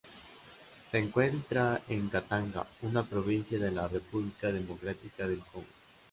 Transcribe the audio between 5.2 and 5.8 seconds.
del Congo.